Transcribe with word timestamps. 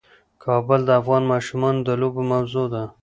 کابل 0.43 0.79
د 0.85 0.89
افغان 1.01 1.23
ماشومانو 1.33 1.79
د 1.87 1.89
لوبو 2.01 2.21
موضوع 2.31 2.65
ده. 2.73 2.83